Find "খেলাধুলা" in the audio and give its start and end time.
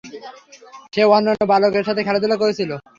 2.03-2.37